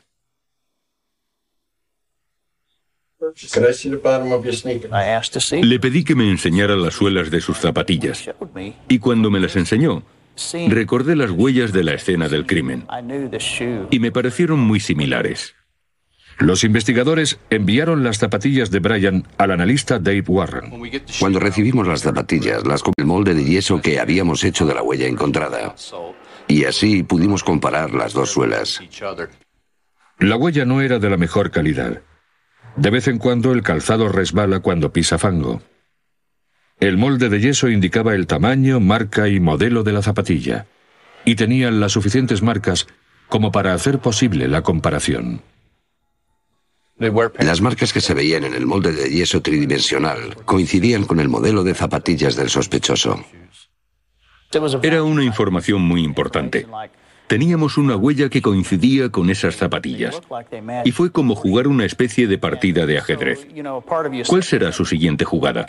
Le 5.61 5.79
pedí 5.79 6.03
que 6.03 6.15
me 6.15 6.29
enseñara 6.29 6.75
las 6.75 6.93
suelas 6.93 7.29
de 7.29 7.41
sus 7.41 7.57
zapatillas. 7.57 8.29
Y 8.87 8.99
cuando 8.99 9.29
me 9.29 9.41
las 9.41 9.55
enseñó, 9.57 10.03
recordé 10.69 11.15
las 11.15 11.31
huellas 11.31 11.73
de 11.73 11.83
la 11.83 11.93
escena 11.93 12.29
del 12.29 12.45
crimen. 12.45 12.85
Y 13.91 13.99
me 13.99 14.11
parecieron 14.11 14.59
muy 14.59 14.79
similares. 14.79 15.55
Los 16.37 16.63
investigadores 16.63 17.39
enviaron 17.49 18.03
las 18.03 18.17
zapatillas 18.17 18.69
de 18.69 18.79
Brian 18.79 19.25
al 19.37 19.51
analista 19.51 19.99
Dave 19.99 20.23
Warren. 20.27 20.71
Cuando 21.19 21.39
recibimos 21.39 21.87
las 21.87 22.01
zapatillas, 22.01 22.65
las 22.65 22.83
con 22.83 22.93
el 22.97 23.05
molde 23.05 23.33
de 23.33 23.43
yeso 23.43 23.81
que 23.81 23.99
habíamos 23.99 24.43
hecho 24.43 24.65
de 24.65 24.75
la 24.75 24.83
huella 24.83 25.07
encontrada. 25.07 25.75
Y 26.47 26.65
así 26.65 27.03
pudimos 27.03 27.43
comparar 27.43 27.93
las 27.93 28.13
dos 28.13 28.31
suelas. 28.31 28.81
La 30.19 30.35
huella 30.35 30.65
no 30.65 30.81
era 30.81 30.99
de 30.99 31.09
la 31.09 31.17
mejor 31.17 31.51
calidad. 31.51 32.01
De 32.75 32.89
vez 32.89 33.07
en 33.07 33.17
cuando 33.17 33.51
el 33.53 33.63
calzado 33.63 34.09
resbala 34.09 34.59
cuando 34.59 34.91
pisa 34.91 35.17
fango. 35.17 35.61
El 36.79 36.97
molde 36.97 37.29
de 37.29 37.39
yeso 37.39 37.69
indicaba 37.69 38.15
el 38.15 38.27
tamaño, 38.27 38.79
marca 38.81 39.29
y 39.29 39.39
modelo 39.39 39.83
de 39.83 39.93
la 39.93 40.01
zapatilla, 40.01 40.67
y 41.23 41.35
tenían 41.35 41.79
las 41.79 41.93
suficientes 41.93 42.41
marcas 42.41 42.87
como 43.29 43.51
para 43.51 43.73
hacer 43.73 43.99
posible 43.99 44.47
la 44.47 44.61
comparación. 44.61 45.41
Las 46.97 47.61
marcas 47.61 47.91
que 47.91 48.01
se 48.01 48.13
veían 48.13 48.43
en 48.43 48.53
el 48.53 48.65
molde 48.65 48.91
de 48.91 49.09
yeso 49.09 49.41
tridimensional 49.41 50.35
coincidían 50.45 51.05
con 51.05 51.19
el 51.19 51.29
modelo 51.29 51.63
de 51.63 51.73
zapatillas 51.73 52.35
del 52.35 52.49
sospechoso. 52.49 53.23
Era 54.81 55.03
una 55.03 55.23
información 55.23 55.81
muy 55.81 56.03
importante. 56.03 56.65
Teníamos 57.27 57.77
una 57.77 57.95
huella 57.95 58.29
que 58.29 58.41
coincidía 58.41 59.09
con 59.09 59.29
esas 59.29 59.55
zapatillas. 59.55 60.21
Y 60.83 60.91
fue 60.91 61.11
como 61.11 61.35
jugar 61.35 61.67
una 61.67 61.85
especie 61.85 62.27
de 62.27 62.37
partida 62.37 62.85
de 62.85 62.97
ajedrez. 62.97 63.47
¿Cuál 64.27 64.43
será 64.43 64.71
su 64.71 64.85
siguiente 64.85 65.25
jugada? 65.25 65.65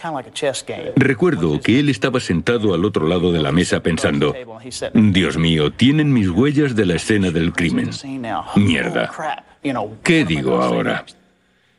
Recuerdo 0.96 1.60
que 1.60 1.80
él 1.80 1.88
estaba 1.88 2.20
sentado 2.20 2.74
al 2.74 2.84
otro 2.84 3.06
lado 3.08 3.32
de 3.32 3.40
la 3.40 3.52
mesa 3.52 3.80
pensando, 3.80 4.34
Dios 4.92 5.38
mío, 5.38 5.72
tienen 5.72 6.12
mis 6.12 6.28
huellas 6.28 6.76
de 6.76 6.86
la 6.86 6.94
escena 6.94 7.30
del 7.30 7.52
crimen. 7.52 7.90
Mierda. 8.56 9.10
¿Qué 10.02 10.24
digo 10.24 10.62
ahora? 10.62 11.04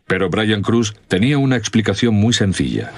Pero 0.05 0.29
Brian 0.29 0.61
Cruz 0.61 0.95
tenía 1.07 1.37
una 1.37 1.57
explicación 1.57 2.15
muy 2.15 2.33
sencilla. 2.33 2.91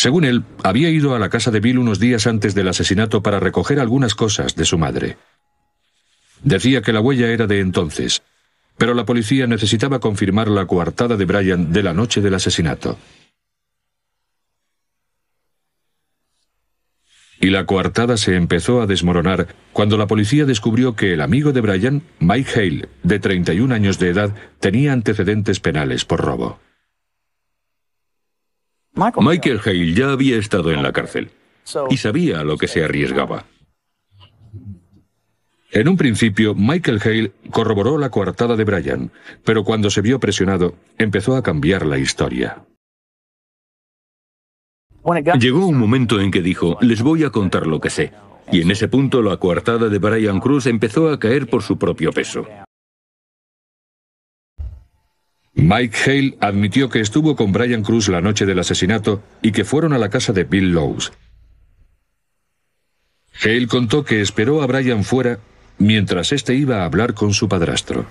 Según 0.00 0.24
él, 0.24 0.44
había 0.64 0.88
ido 0.88 1.14
a 1.14 1.18
la 1.18 1.28
casa 1.28 1.50
de 1.50 1.60
Bill 1.60 1.76
unos 1.76 2.00
días 2.00 2.26
antes 2.26 2.54
del 2.54 2.68
asesinato 2.68 3.22
para 3.22 3.38
recoger 3.38 3.78
algunas 3.78 4.14
cosas 4.14 4.56
de 4.56 4.64
su 4.64 4.78
madre. 4.78 5.18
Decía 6.42 6.80
que 6.80 6.94
la 6.94 7.02
huella 7.02 7.28
era 7.28 7.46
de 7.46 7.60
entonces, 7.60 8.22
pero 8.78 8.94
la 8.94 9.04
policía 9.04 9.46
necesitaba 9.46 9.98
confirmar 9.98 10.48
la 10.48 10.64
coartada 10.64 11.18
de 11.18 11.26
Brian 11.26 11.70
de 11.70 11.82
la 11.82 11.92
noche 11.92 12.22
del 12.22 12.32
asesinato. 12.32 12.96
Y 17.38 17.50
la 17.50 17.66
coartada 17.66 18.16
se 18.16 18.36
empezó 18.36 18.80
a 18.80 18.86
desmoronar 18.86 19.48
cuando 19.74 19.98
la 19.98 20.06
policía 20.06 20.46
descubrió 20.46 20.96
que 20.96 21.12
el 21.12 21.20
amigo 21.20 21.52
de 21.52 21.60
Brian, 21.60 22.02
Mike 22.20 22.58
Hale, 22.58 22.88
de 23.02 23.18
31 23.18 23.74
años 23.74 23.98
de 23.98 24.08
edad, 24.08 24.34
tenía 24.60 24.94
antecedentes 24.94 25.60
penales 25.60 26.06
por 26.06 26.22
robo. 26.22 26.58
Michael 28.94 29.60
Hale 29.64 29.94
ya 29.94 30.12
había 30.12 30.36
estado 30.36 30.72
en 30.72 30.82
la 30.82 30.92
cárcel 30.92 31.30
y 31.88 31.96
sabía 31.96 32.40
a 32.40 32.44
lo 32.44 32.56
que 32.58 32.68
se 32.68 32.84
arriesgaba. 32.84 33.44
En 35.72 35.88
un 35.88 35.96
principio, 35.96 36.54
Michael 36.54 37.00
Hale 37.04 37.32
corroboró 37.50 37.96
la 37.96 38.10
coartada 38.10 38.56
de 38.56 38.64
Brian, 38.64 39.12
pero 39.44 39.62
cuando 39.62 39.88
se 39.88 40.00
vio 40.00 40.18
presionado, 40.18 40.74
empezó 40.98 41.36
a 41.36 41.42
cambiar 41.42 41.86
la 41.86 41.98
historia. 41.98 42.64
Llegó 45.38 45.66
un 45.66 45.78
momento 45.78 46.20
en 46.20 46.30
que 46.30 46.42
dijo, 46.42 46.76
les 46.80 47.02
voy 47.02 47.24
a 47.24 47.30
contar 47.30 47.66
lo 47.66 47.80
que 47.80 47.90
sé. 47.90 48.12
Y 48.52 48.62
en 48.62 48.70
ese 48.72 48.88
punto 48.88 49.22
la 49.22 49.36
coartada 49.36 49.88
de 49.88 49.98
Brian 49.98 50.40
Cruz 50.40 50.66
empezó 50.66 51.08
a 51.08 51.20
caer 51.20 51.48
por 51.48 51.62
su 51.62 51.78
propio 51.78 52.12
peso. 52.12 52.46
Mike 55.54 55.96
Hale 56.04 56.36
admitió 56.40 56.88
que 56.88 57.00
estuvo 57.00 57.34
con 57.36 57.52
Brian 57.52 57.82
Cruz 57.82 58.08
la 58.08 58.20
noche 58.20 58.46
del 58.46 58.58
asesinato 58.58 59.22
y 59.42 59.52
que 59.52 59.64
fueron 59.64 59.92
a 59.92 59.98
la 59.98 60.08
casa 60.08 60.32
de 60.32 60.44
Bill 60.44 60.72
Lowe's. 60.72 61.12
Hale 63.42 63.66
contó 63.66 64.04
que 64.04 64.20
esperó 64.20 64.62
a 64.62 64.66
Brian 64.66 65.02
fuera 65.02 65.38
mientras 65.78 66.32
éste 66.32 66.54
iba 66.54 66.82
a 66.82 66.84
hablar 66.84 67.14
con 67.14 67.32
su 67.32 67.48
padrastro. 67.48 68.06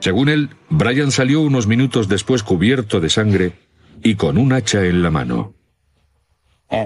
Según 0.00 0.28
él, 0.28 0.50
Brian 0.68 1.10
salió 1.10 1.40
unos 1.40 1.66
minutos 1.66 2.08
después 2.08 2.42
cubierto 2.42 3.00
de 3.00 3.08
sangre 3.08 3.52
y 4.02 4.16
con 4.16 4.36
un 4.36 4.52
hacha 4.52 4.84
en 4.84 5.02
la 5.02 5.10
mano. 5.10 5.54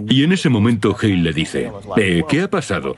Y 0.08 0.22
en 0.22 0.32
ese 0.32 0.48
momento 0.48 0.96
Hale 1.00 1.16
le 1.16 1.32
dice, 1.32 1.72
eh, 1.96 2.22
¿qué 2.28 2.42
ha 2.42 2.50
pasado? 2.50 2.96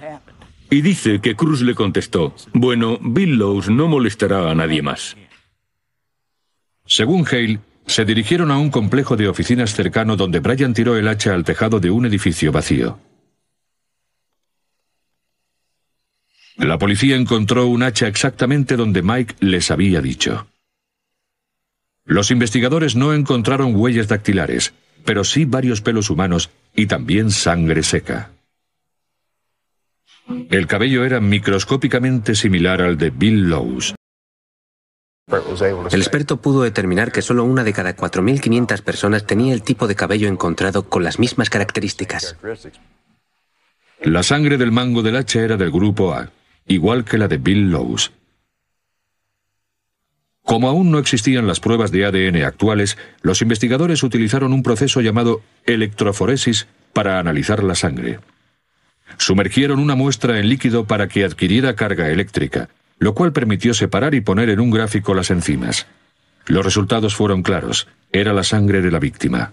Y 0.71 0.83
dice 0.83 1.21
que 1.21 1.35
Cruz 1.35 1.63
le 1.63 1.75
contestó, 1.75 2.35
bueno, 2.53 2.99
Bill 3.03 3.37
Lowe's 3.37 3.69
no 3.69 3.89
molestará 3.89 4.49
a 4.51 4.55
nadie 4.55 4.83
más. 4.83 5.17
Según 6.87 7.27
Hale, 7.27 7.59
se 7.87 8.05
dirigieron 8.05 8.53
a 8.53 8.59
un 8.59 8.71
complejo 8.71 9.17
de 9.17 9.29
oficinas 9.29 9.75
cercano 9.75 10.15
donde 10.15 10.39
Brian 10.39 10.73
tiró 10.73 10.97
el 10.97 11.09
hacha 11.09 11.35
al 11.35 11.45
tejado 11.45 11.81
de 11.81 11.91
un 11.91 12.07
edificio 12.07 12.53
vacío. 12.53 13.01
La 16.57 16.79
policía 16.79 17.17
encontró 17.17 17.67
un 17.67 17.83
hacha 17.83 18.07
exactamente 18.07 18.77
donde 18.77 19.03
Mike 19.03 19.35
les 19.41 19.73
había 19.73 20.01
dicho. 20.01 20.47
Los 22.05 22.31
investigadores 22.31 22.95
no 22.95 23.13
encontraron 23.13 23.75
huellas 23.75 24.09
dactilares, 24.09 24.73
pero 25.05 25.25
sí 25.25 25.47
varios 25.47 25.81
pelos 25.81 26.11
humanos 26.11 26.51
y 26.77 26.87
también 26.87 27.31
sangre 27.31 27.83
seca. 27.83 28.31
El 30.29 30.67
cabello 30.67 31.05
era 31.05 31.21
microscópicamente 31.21 32.35
similar 32.35 32.83
al 32.83 32.97
de 32.97 33.11
Bill 33.11 33.49
Lowe's. 33.49 33.95
El 35.93 36.01
experto 36.01 36.41
pudo 36.41 36.63
determinar 36.63 37.13
que 37.13 37.23
solo 37.23 37.45
una 37.45 37.63
de 37.63 37.73
cada 37.73 37.97
4.500 37.97 38.83
personas 38.83 39.27
tenía 39.27 39.55
el 39.55 39.63
tipo 39.63 39.87
de 39.87 39.95
cabello 39.95 40.29
encontrado 40.29 40.89
con 40.89 41.05
las 41.05 41.19
mismas 41.19 41.51
características. 41.51 42.37
La 44.03 44.23
sangre 44.23 44.59
del 44.59 44.73
mango 44.73 45.03
del 45.03 45.17
hacha 45.17 45.41
era 45.41 45.57
del 45.57 45.71
grupo 45.71 46.15
A, 46.15 46.31
igual 46.67 47.05
que 47.05 47.19
la 47.19 47.29
de 47.29 47.37
Bill 47.37 47.71
Lowe's. 47.71 48.13
Como 50.43 50.69
aún 50.69 50.91
no 50.91 50.99
existían 50.99 51.47
las 51.47 51.61
pruebas 51.61 51.93
de 51.93 52.07
ADN 52.07 52.43
actuales, 52.43 52.99
los 53.23 53.41
investigadores 53.41 54.03
utilizaron 54.03 54.53
un 54.53 54.63
proceso 54.63 55.01
llamado 55.01 55.43
electroforesis 55.65 56.67
para 56.93 57.21
analizar 57.21 57.63
la 57.63 57.77
sangre. 57.77 58.19
Sumergieron 59.19 59.79
una 59.79 59.95
muestra 59.95 60.39
en 60.39 60.49
líquido 60.49 60.85
para 60.85 61.09
que 61.09 61.25
adquiriera 61.25 61.77
carga 61.77 62.09
eléctrica, 62.11 62.69
lo 62.99 63.15
cual 63.15 63.33
permitió 63.33 63.75
separar 63.75 64.15
y 64.15 64.21
poner 64.21 64.51
en 64.51 64.61
un 64.61 64.71
gráfico 64.71 65.15
las 65.15 65.31
enzimas. 65.31 65.87
Los 66.47 66.65
resultados 66.65 67.15
fueron 67.15 67.43
claros. 67.43 67.87
Era 68.13 68.33
la 68.33 68.45
sangre 68.45 68.83
de 68.83 68.91
la 68.91 68.99
víctima. 68.99 69.53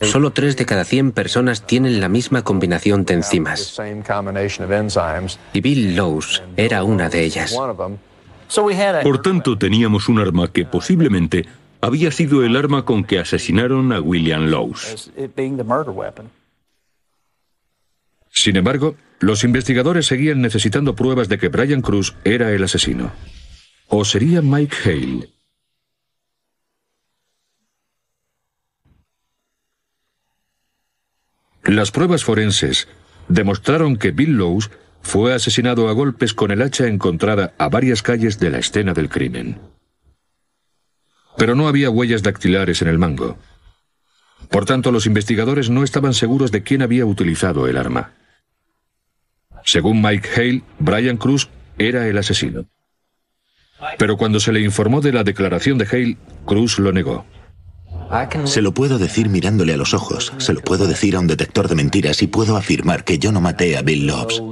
Solo 0.00 0.30
3 0.30 0.56
de 0.56 0.64
cada 0.64 0.84
100 0.84 1.12
personas 1.12 1.66
tienen 1.66 2.00
la 2.00 2.08
misma 2.08 2.42
combinación 2.42 3.04
de 3.04 3.14
enzimas. 3.14 3.76
Y 5.52 5.60
Bill 5.60 5.96
Lowe's 5.96 6.42
era 6.56 6.84
una 6.84 7.08
de 7.08 7.24
ellas. 7.24 7.56
Por 9.02 9.22
tanto, 9.22 9.58
teníamos 9.58 10.08
un 10.08 10.20
arma 10.20 10.52
que 10.52 10.64
posiblemente 10.64 11.46
había 11.80 12.12
sido 12.12 12.44
el 12.44 12.56
arma 12.56 12.84
con 12.84 13.04
que 13.04 13.18
asesinaron 13.18 13.92
a 13.92 14.00
William 14.00 14.46
Lowe's. 14.46 15.10
Sin 18.40 18.54
embargo, 18.54 18.94
los 19.18 19.42
investigadores 19.42 20.06
seguían 20.06 20.40
necesitando 20.40 20.94
pruebas 20.94 21.28
de 21.28 21.38
que 21.38 21.48
Brian 21.48 21.82
Cruz 21.82 22.14
era 22.22 22.52
el 22.52 22.62
asesino. 22.62 23.10
¿O 23.88 24.04
sería 24.04 24.42
Mike 24.42 24.76
Hale? 24.84 25.28
Las 31.64 31.90
pruebas 31.90 32.22
forenses 32.22 32.86
demostraron 33.26 33.96
que 33.96 34.12
Bill 34.12 34.36
Lowe's 34.36 34.70
fue 35.02 35.34
asesinado 35.34 35.88
a 35.88 35.92
golpes 35.92 36.32
con 36.32 36.52
el 36.52 36.62
hacha 36.62 36.86
encontrada 36.86 37.54
a 37.58 37.68
varias 37.68 38.02
calles 38.02 38.38
de 38.38 38.50
la 38.50 38.58
escena 38.58 38.94
del 38.94 39.08
crimen. 39.08 39.60
Pero 41.36 41.56
no 41.56 41.66
había 41.66 41.90
huellas 41.90 42.22
dactilares 42.22 42.82
en 42.82 42.88
el 42.88 42.98
mango. 42.98 43.36
Por 44.48 44.64
tanto, 44.64 44.92
los 44.92 45.06
investigadores 45.06 45.70
no 45.70 45.82
estaban 45.82 46.14
seguros 46.14 46.52
de 46.52 46.62
quién 46.62 46.82
había 46.82 47.04
utilizado 47.04 47.66
el 47.66 47.76
arma. 47.76 48.12
Según 49.68 50.00
Mike 50.00 50.30
Hale, 50.34 50.62
Brian 50.78 51.18
Cruz 51.18 51.50
era 51.76 52.08
el 52.08 52.16
asesino. 52.16 52.64
Pero 53.98 54.16
cuando 54.16 54.40
se 54.40 54.50
le 54.50 54.62
informó 54.62 55.02
de 55.02 55.12
la 55.12 55.24
declaración 55.24 55.76
de 55.76 55.84
Hale, 55.84 56.16
Cruz 56.46 56.78
lo 56.78 56.90
negó. 56.90 57.26
Se 58.44 58.62
lo 58.62 58.72
puedo 58.72 58.96
decir 58.96 59.28
mirándole 59.28 59.74
a 59.74 59.76
los 59.76 59.92
ojos, 59.92 60.32
se 60.38 60.54
lo 60.54 60.62
puedo 60.62 60.86
decir 60.86 61.16
a 61.16 61.20
un 61.20 61.26
detector 61.26 61.68
de 61.68 61.74
mentiras 61.74 62.22
y 62.22 62.28
puedo 62.28 62.56
afirmar 62.56 63.04
que 63.04 63.18
yo 63.18 63.30
no 63.30 63.42
maté 63.42 63.76
a 63.76 63.82
Bill 63.82 64.06
Lobbs. 64.06 64.42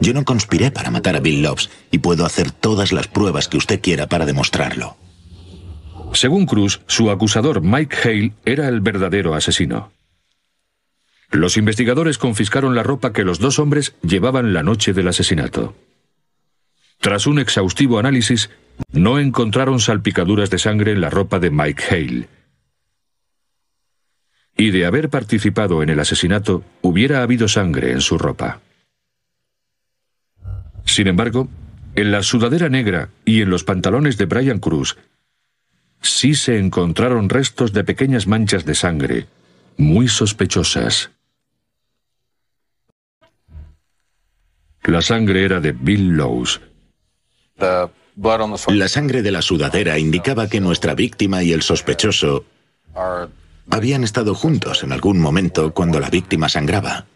Yo 0.00 0.14
no 0.14 0.24
conspiré 0.24 0.70
para 0.70 0.92
matar 0.92 1.16
a 1.16 1.20
Bill 1.20 1.42
Lobbs 1.42 1.68
y 1.90 1.98
puedo 1.98 2.24
hacer 2.24 2.52
todas 2.52 2.92
las 2.92 3.08
pruebas 3.08 3.48
que 3.48 3.56
usted 3.56 3.80
quiera 3.80 4.06
para 4.06 4.24
demostrarlo. 4.24 4.96
Según 6.12 6.46
Cruz, 6.46 6.80
su 6.86 7.10
acusador 7.10 7.60
Mike 7.60 7.96
Hale 8.04 8.34
era 8.44 8.68
el 8.68 8.80
verdadero 8.80 9.34
asesino. 9.34 9.90
Los 11.30 11.56
investigadores 11.56 12.18
confiscaron 12.18 12.74
la 12.74 12.82
ropa 12.82 13.12
que 13.12 13.24
los 13.24 13.38
dos 13.38 13.58
hombres 13.58 13.94
llevaban 14.02 14.52
la 14.52 14.62
noche 14.62 14.92
del 14.92 15.08
asesinato. 15.08 15.76
Tras 16.98 17.26
un 17.26 17.38
exhaustivo 17.38 17.98
análisis, 17.98 18.50
no 18.92 19.18
encontraron 19.18 19.80
salpicaduras 19.80 20.50
de 20.50 20.58
sangre 20.58 20.92
en 20.92 21.00
la 21.00 21.08
ropa 21.08 21.38
de 21.38 21.50
Mike 21.50 21.82
Hale. 21.88 22.28
Y 24.56 24.70
de 24.72 24.84
haber 24.84 25.08
participado 25.08 25.82
en 25.82 25.88
el 25.88 26.00
asesinato, 26.00 26.64
hubiera 26.82 27.22
habido 27.22 27.48
sangre 27.48 27.92
en 27.92 28.00
su 28.00 28.18
ropa. 28.18 28.60
Sin 30.84 31.06
embargo, 31.06 31.48
en 31.94 32.10
la 32.10 32.22
sudadera 32.22 32.68
negra 32.68 33.10
y 33.24 33.40
en 33.40 33.50
los 33.50 33.64
pantalones 33.64 34.18
de 34.18 34.26
Brian 34.26 34.58
Cruz, 34.58 34.98
sí 36.02 36.34
se 36.34 36.58
encontraron 36.58 37.28
restos 37.28 37.72
de 37.72 37.84
pequeñas 37.84 38.26
manchas 38.26 38.64
de 38.64 38.74
sangre, 38.74 39.26
muy 39.76 40.08
sospechosas. 40.08 41.10
La 44.90 45.02
sangre 45.02 45.44
era 45.44 45.60
de 45.60 45.70
Bill 45.70 46.08
Lowe's, 46.16 46.60
la 47.56 48.88
sangre 48.88 49.22
de 49.22 49.30
la 49.30 49.40
sudadera 49.40 49.98
indicaba 49.98 50.48
que 50.48 50.60
nuestra 50.60 50.96
víctima 50.96 51.44
y 51.44 51.52
el 51.52 51.62
sospechoso 51.62 52.44
habían 53.70 54.02
estado 54.02 54.34
juntos 54.34 54.82
en 54.82 54.90
algún 54.90 55.20
momento 55.20 55.72
cuando 55.72 56.00
la 56.00 56.10
víctima 56.10 56.48
sangraba. 56.48 57.06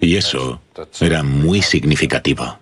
Y 0.00 0.16
eso 0.16 0.62
era 1.00 1.22
muy 1.22 1.60
significativo. 1.60 2.58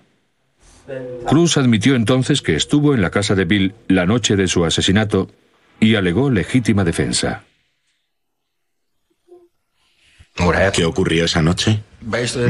Cruz 1.27 1.59
admitió 1.59 1.95
entonces 1.95 2.43
que 2.43 2.57
estuvo 2.57 2.93
en 2.93 3.03
la 3.03 3.11
casa 3.11 3.37
de 3.37 3.45
Bill 3.45 3.75
la 3.87 4.05
noche 4.05 4.35
de 4.35 4.49
su 4.49 4.65
asesinato 4.65 5.31
y 5.79 5.95
alegó 5.95 6.29
legítima 6.29 6.83
defensa. 6.83 7.45
¿Qué 10.73 10.85
ocurrió 10.85 11.25
esa 11.25 11.43
noche? 11.43 11.83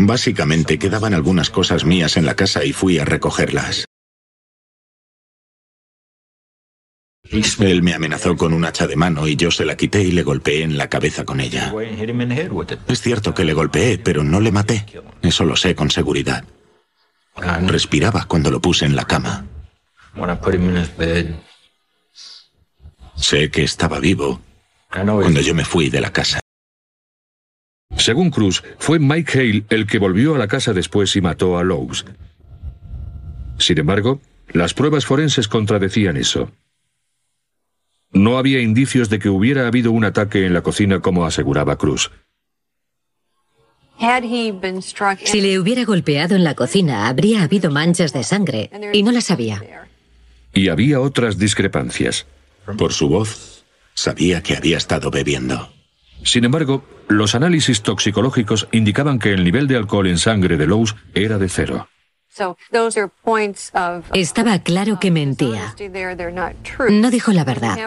Básicamente 0.01 0.79
quedaban 0.79 1.15
algunas 1.15 1.51
cosas 1.51 1.85
mías 1.85 2.17
en 2.17 2.27
la 2.27 2.35
casa 2.35 2.65
y 2.65 2.73
fui 2.73 2.99
a 2.99 3.05
recogerlas. 3.05 3.87
Él 7.31 7.83
me 7.83 7.95
amenazó 7.95 8.37
con 8.37 8.55
un 8.55 8.65
hacha 8.65 8.87
de 8.87 8.97
mano 8.97 9.27
y 9.27 9.37
yo 9.37 9.51
se 9.51 9.65
la 9.65 9.77
quité 9.77 10.03
y 10.03 10.13
le 10.13 10.23
golpeé 10.23 10.63
en 10.63 10.79
la 10.79 10.89
cabeza 10.89 11.25
con 11.25 11.41
ella. 11.41 11.75
Es 12.89 13.03
cierto 13.03 13.35
que 13.35 13.45
le 13.45 13.53
golpeé, 13.53 13.99
pero 13.99 14.25
no 14.25 14.41
le 14.41 14.53
maté. 14.53 14.87
Eso 15.23 15.45
lo 15.45 15.57
sé 15.57 15.75
con 15.75 15.91
seguridad. 15.91 16.45
Respiraba 17.67 18.25
cuando 18.27 18.51
lo 18.51 18.61
puse 18.61 18.87
en 18.87 18.97
la 18.97 19.05
cama. 19.05 19.47
Sé 23.15 23.51
que 23.51 23.65
estaba 23.65 23.99
vivo 23.99 24.41
cuando 24.91 25.41
yo 25.41 25.55
me 25.55 25.65
fui 25.65 25.91
de 25.91 26.01
la 26.01 26.13
casa. 26.13 26.41
Según 27.99 28.31
Cruz, 28.31 28.63
fue 28.79 28.99
Mike 28.99 29.39
Hale 29.39 29.65
el 29.71 29.87
que 29.87 29.99
volvió 29.99 30.35
a 30.35 30.39
la 30.39 30.49
casa 30.49 30.73
después 30.73 31.15
y 31.17 31.21
mató 31.21 31.59
a 31.59 31.65
Lowe's. 31.65 32.05
Sin 33.59 33.79
embargo, 33.79 34.21
las 34.53 34.73
pruebas 34.73 35.05
forenses 35.05 35.49
contradecían 35.49 36.17
eso. 36.17 36.51
No 38.13 38.39
había 38.39 38.61
indicios 38.61 39.11
de 39.11 39.19
que 39.19 39.29
hubiera 39.29 39.67
habido 39.67 39.93
un 39.93 40.05
ataque 40.05 40.47
en 40.47 40.55
la 40.55 40.63
cocina 40.63 41.01
como 41.01 41.27
aseguraba 41.27 41.77
Cruz. 41.77 42.11
Si 45.25 45.41
le 45.41 45.59
hubiera 45.59 45.85
golpeado 45.85 46.37
en 46.37 46.45
la 46.45 46.55
cocina, 46.55 47.09
habría 47.09 47.43
habido 47.43 47.71
manchas 47.71 48.13
de 48.13 48.23
sangre, 48.23 48.71
y 48.93 49.03
no 49.03 49.11
las 49.11 49.31
había. 49.31 49.89
Y 50.55 50.69
había 50.69 51.01
otras 51.01 51.37
discrepancias. 51.37 52.27
Por 52.79 52.93
su 52.93 53.09
voz, 53.09 53.65
sabía 53.95 54.43
que 54.43 54.57
había 54.57 54.77
estado 54.77 55.11
bebiendo. 55.11 55.78
Sin 56.29 56.45
embargo, 56.45 56.83
los 57.09 57.35
análisis 57.35 57.81
toxicológicos 57.81 58.69
indicaban 58.71 59.19
que 59.19 59.33
el 59.33 59.45
nivel 59.45 59.67
de 59.67 59.77
alcohol 59.77 60.09
en 60.09 60.19
sangre 60.19 60.59
de 60.59 60.67
Lowe's 60.67 60.95
era 61.15 61.39
de 61.39 61.49
cero. 61.49 61.89
Estaba 64.13 64.59
claro 64.59 65.01
que 65.01 65.11
mentía. 65.11 65.75
No 66.91 67.11
dijo 67.11 67.33
la 67.33 67.45
verdad. 67.45 67.79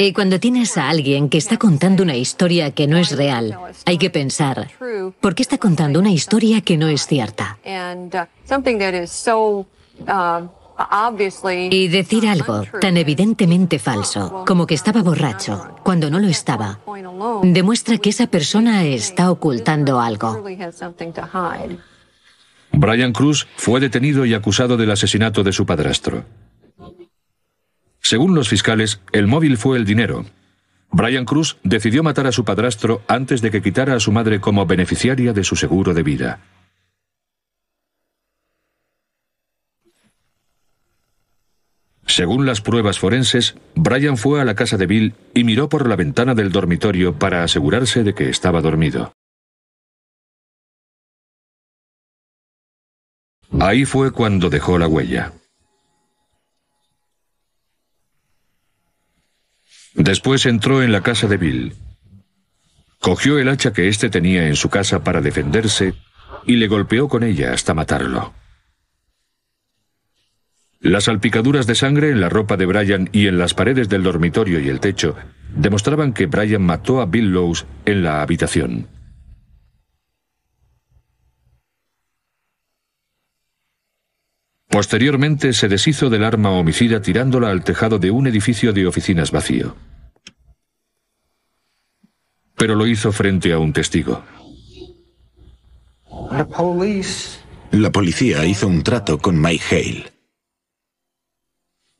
Y 0.00 0.12
cuando 0.12 0.38
tienes 0.38 0.76
a 0.76 0.90
alguien 0.90 1.30
que 1.30 1.38
está 1.38 1.56
contando 1.56 2.02
una 2.02 2.14
historia 2.14 2.72
que 2.72 2.86
no 2.86 2.98
es 2.98 3.16
real, 3.16 3.58
hay 3.86 3.96
que 3.96 4.10
pensar, 4.10 4.68
¿por 5.20 5.34
qué 5.34 5.42
está 5.42 5.56
contando 5.56 5.98
una 5.98 6.10
historia 6.10 6.60
que 6.60 6.76
no 6.76 6.88
es 6.88 7.06
cierta? 7.06 7.58
Y 11.70 11.88
decir 11.88 12.28
algo 12.28 12.62
tan 12.80 12.96
evidentemente 12.96 13.78
falso, 13.78 14.44
como 14.46 14.66
que 14.66 14.74
estaba 14.74 15.02
borracho, 15.02 15.76
cuando 15.82 16.10
no 16.10 16.20
lo 16.20 16.28
estaba, 16.28 16.80
demuestra 17.42 17.98
que 17.98 18.10
esa 18.10 18.28
persona 18.28 18.84
está 18.84 19.30
ocultando 19.30 20.00
algo. 20.00 20.44
Brian 22.72 23.12
Cruz 23.12 23.48
fue 23.56 23.80
detenido 23.80 24.24
y 24.24 24.34
acusado 24.34 24.76
del 24.76 24.90
asesinato 24.90 25.42
de 25.42 25.52
su 25.52 25.66
padrastro. 25.66 26.24
Según 28.00 28.34
los 28.34 28.48
fiscales, 28.48 29.00
el 29.12 29.26
móvil 29.26 29.56
fue 29.56 29.76
el 29.76 29.84
dinero. 29.84 30.24
Brian 30.90 31.24
Cruz 31.24 31.58
decidió 31.64 32.02
matar 32.02 32.26
a 32.26 32.32
su 32.32 32.44
padrastro 32.44 33.02
antes 33.08 33.42
de 33.42 33.50
que 33.50 33.60
quitara 33.62 33.94
a 33.94 34.00
su 34.00 34.12
madre 34.12 34.40
como 34.40 34.64
beneficiaria 34.64 35.32
de 35.32 35.44
su 35.44 35.56
seguro 35.56 35.92
de 35.92 36.02
vida. 36.02 36.40
Según 42.08 42.46
las 42.46 42.62
pruebas 42.62 42.98
forenses, 42.98 43.54
Brian 43.74 44.16
fue 44.16 44.40
a 44.40 44.44
la 44.44 44.54
casa 44.54 44.76
de 44.76 44.86
Bill 44.86 45.14
y 45.34 45.44
miró 45.44 45.68
por 45.68 45.86
la 45.88 45.94
ventana 45.94 46.34
del 46.34 46.50
dormitorio 46.50 47.18
para 47.18 47.44
asegurarse 47.44 48.02
de 48.02 48.14
que 48.14 48.30
estaba 48.30 48.60
dormido. 48.62 49.12
Ahí 53.60 53.84
fue 53.84 54.10
cuando 54.10 54.50
dejó 54.50 54.78
la 54.78 54.88
huella. 54.88 55.32
Después 59.94 60.46
entró 60.46 60.82
en 60.82 60.92
la 60.92 61.02
casa 61.02 61.26
de 61.28 61.36
Bill. 61.36 61.74
Cogió 63.00 63.38
el 63.38 63.48
hacha 63.48 63.72
que 63.72 63.88
éste 63.88 64.08
tenía 64.10 64.48
en 64.48 64.56
su 64.56 64.70
casa 64.70 65.04
para 65.04 65.20
defenderse 65.20 65.94
y 66.46 66.56
le 66.56 66.68
golpeó 66.68 67.08
con 67.08 67.22
ella 67.22 67.52
hasta 67.52 67.74
matarlo. 67.74 68.32
Las 70.80 71.04
salpicaduras 71.04 71.66
de 71.66 71.74
sangre 71.74 72.10
en 72.10 72.20
la 72.20 72.28
ropa 72.28 72.56
de 72.56 72.66
Brian 72.66 73.08
y 73.12 73.26
en 73.26 73.36
las 73.38 73.52
paredes 73.52 73.88
del 73.88 74.04
dormitorio 74.04 74.60
y 74.60 74.68
el 74.68 74.78
techo 74.78 75.16
demostraban 75.56 76.12
que 76.12 76.26
Brian 76.26 76.62
mató 76.62 77.00
a 77.00 77.06
Bill 77.06 77.32
Lowe's 77.32 77.66
en 77.84 78.04
la 78.04 78.22
habitación. 78.22 78.86
Posteriormente 84.68 85.52
se 85.54 85.66
deshizo 85.66 86.10
del 86.10 86.22
arma 86.22 86.50
homicida 86.50 87.02
tirándola 87.02 87.50
al 87.50 87.64
tejado 87.64 87.98
de 87.98 88.12
un 88.12 88.28
edificio 88.28 88.72
de 88.72 88.86
oficinas 88.86 89.32
vacío. 89.32 89.74
Pero 92.54 92.76
lo 92.76 92.86
hizo 92.86 93.10
frente 93.10 93.52
a 93.52 93.58
un 93.58 93.72
testigo. 93.72 94.22
La 97.72 97.90
policía 97.90 98.44
hizo 98.44 98.68
un 98.68 98.82
trato 98.82 99.18
con 99.18 99.40
Mike 99.40 99.64
Hale. 99.70 100.17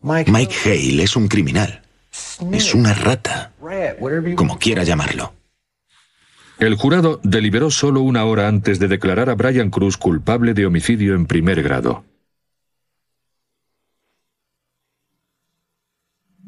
Mike 0.00 0.54
Hale 0.64 1.02
es 1.02 1.16
un 1.16 1.28
criminal. 1.28 1.82
Es 2.52 2.74
una 2.74 2.94
rata, 2.94 3.52
como 4.36 4.58
quiera 4.58 4.84
llamarlo. 4.84 5.34
El 6.58 6.74
jurado 6.74 7.20
deliberó 7.22 7.70
solo 7.70 8.00
una 8.00 8.24
hora 8.24 8.48
antes 8.48 8.78
de 8.78 8.88
declarar 8.88 9.30
a 9.30 9.34
Brian 9.34 9.70
Cruz 9.70 9.96
culpable 9.96 10.54
de 10.54 10.66
homicidio 10.66 11.14
en 11.14 11.26
primer 11.26 11.62
grado. 11.62 12.04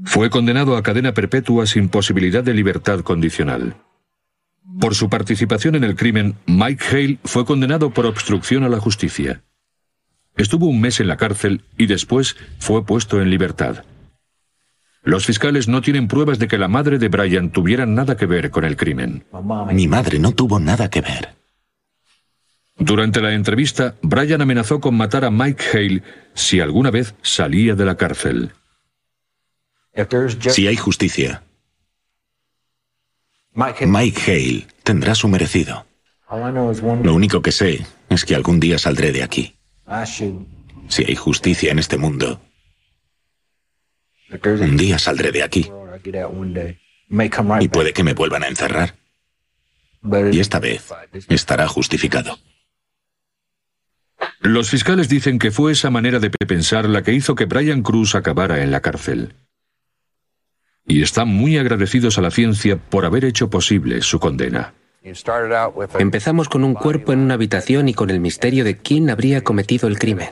Fue 0.05 0.31
condenado 0.31 0.77
a 0.77 0.83
cadena 0.83 1.13
perpetua 1.13 1.67
sin 1.67 1.89
posibilidad 1.89 2.43
de 2.43 2.55
libertad 2.55 3.01
condicional. 3.01 3.77
Por 4.81 4.95
su 4.95 5.11
participación 5.11 5.75
en 5.75 5.85
el 5.85 5.97
crimen, 5.97 6.37
Mike 6.47 6.85
Hale 6.91 7.19
fue 7.25 7.45
condenado 7.45 7.91
por 7.91 8.07
obstrucción 8.07 8.65
a 8.65 8.69
la 8.69 8.81
justicia. 8.81 9.43
Estuvo 10.41 10.69
un 10.69 10.81
mes 10.81 11.01
en 11.01 11.07
la 11.07 11.19
cárcel 11.19 11.65
y 11.77 11.85
después 11.85 12.35
fue 12.59 12.83
puesto 12.87 13.21
en 13.21 13.29
libertad. 13.29 13.85
Los 15.03 15.27
fiscales 15.27 15.69
no 15.69 15.83
tienen 15.83 16.09
pruebas 16.09 16.39
de 16.39 16.49
que 16.49 16.57
la 16.57 16.67
madre 16.67 16.99
de 16.99 17.09
Brian 17.09 17.51
tuviera 17.51 17.85
nada 17.85 18.17
que 18.17 18.25
ver 18.25 18.51
con 18.51 18.65
el 18.65 18.75
crimen. 18.75 19.27
Mi 19.71 19.87
madre 19.87 20.19
no 20.19 20.33
tuvo 20.33 20.59
nada 20.59 20.89
que 20.89 21.03
ver. 21.03 21.35
Durante 22.79 23.21
la 23.21 23.35
entrevista, 23.35 23.97
Brian 24.01 24.41
amenazó 24.41 24.81
con 24.81 24.97
matar 24.97 25.27
a 25.27 25.31
Mike 25.31 25.63
Hale 25.75 26.03
si 26.33 26.59
alguna 26.59 26.91
vez 26.91 27.15
salía 27.21 27.75
de 27.75 27.85
la 27.85 27.99
cárcel. 27.99 28.53
Si 30.39 30.67
hay 30.67 30.77
justicia, 30.77 31.43
Mike 33.53 34.23
Hale 34.27 34.67
tendrá 34.85 35.15
su 35.15 35.29
merecido. 35.29 35.85
Lo 37.03 37.15
único 37.15 37.43
que 37.43 37.53
sé 37.53 37.85
es 38.09 38.25
que 38.25 38.35
algún 38.35 38.59
día 38.59 38.79
saldré 38.79 39.13
de 39.13 39.23
aquí. 39.23 39.60
Si 40.89 41.05
hay 41.05 41.17
justicia 41.17 41.73
en 41.73 41.79
este 41.79 41.99
mundo, 41.99 42.41
un 44.45 44.77
día 44.77 44.99
saldré 44.99 45.33
de 45.33 45.43
aquí. 45.43 45.71
Y 47.61 47.69
puede 47.69 47.93
que 47.93 48.05
me 48.05 48.15
vuelvan 48.15 48.45
a 48.45 48.49
encerrar. 48.49 48.97
Y 50.33 50.41
esta 50.41 50.61
vez 50.61 50.89
estará 51.29 51.67
justificado. 51.69 52.39
Los 54.41 54.71
fiscales 54.71 55.09
dicen 55.09 55.39
que 55.39 55.51
fue 55.51 55.73
esa 55.73 55.91
manera 55.91 56.19
de 56.19 56.31
pensar 56.31 56.89
la 56.89 57.03
que 57.03 57.13
hizo 57.13 57.35
que 57.35 57.45
Brian 57.47 57.83
Cruz 57.83 58.15
acabara 58.15 58.63
en 58.63 58.71
la 58.71 58.81
cárcel. 58.81 59.35
Y 60.87 61.03
están 61.03 61.29
muy 61.29 61.59
agradecidos 61.59 62.17
a 62.17 62.23
la 62.23 62.31
ciencia 62.31 62.77
por 62.77 63.05
haber 63.05 63.25
hecho 63.25 63.51
posible 63.51 64.03
su 64.03 64.19
condena. 64.19 64.75
Empezamos 65.03 66.49
con 66.49 66.63
un 66.63 66.75
cuerpo 66.75 67.13
en 67.13 67.21
una 67.21 67.35
habitación 67.35 67.89
y 67.89 67.95
con 67.95 68.11
el 68.11 68.21
misterio 68.21 68.65
de 68.65 68.77
quién 68.77 69.09
habría 69.09 69.43
cometido 69.43 69.89
el 69.89 69.99
crimen. 69.99 70.29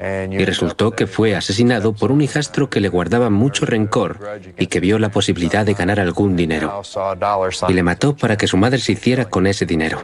Y 0.00 0.44
resultó 0.44 0.92
que 0.92 1.06
fue 1.06 1.34
asesinado 1.34 1.92
por 1.92 2.12
un 2.12 2.20
hijastro 2.20 2.70
que 2.70 2.80
le 2.80 2.88
guardaba 2.88 3.30
mucho 3.30 3.66
rencor 3.66 4.18
y 4.56 4.68
que 4.68 4.80
vio 4.80 4.98
la 4.98 5.10
posibilidad 5.10 5.66
de 5.66 5.74
ganar 5.74 5.98
algún 5.98 6.36
dinero. 6.36 6.82
Y 7.68 7.72
le 7.72 7.82
mató 7.82 8.16
para 8.16 8.36
que 8.36 8.46
su 8.46 8.56
madre 8.56 8.78
se 8.78 8.92
hiciera 8.92 9.24
con 9.24 9.46
ese 9.46 9.66
dinero. 9.66 10.02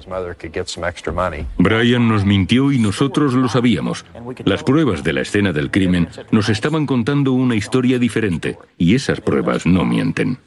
Brian 1.59 2.09
nos 2.09 2.25
mintió 2.25 2.73
y 2.73 2.79
nosotros 2.79 3.35
lo 3.35 3.49
sabíamos. 3.49 4.05
Las 4.45 4.65
pruebas 4.65 5.05
de 5.05 5.13
la 5.13 5.21
escena 5.21 5.53
del 5.53 5.71
crimen 5.71 6.09
nos 6.31 6.49
estaban 6.49 6.87
contando 6.87 7.33
una 7.33 7.55
historia 7.55 7.99
diferente 7.99 8.59
y 8.79 8.95
esas 8.95 9.21
pruebas 9.21 9.65
no 9.67 9.85
mienten. 9.85 10.39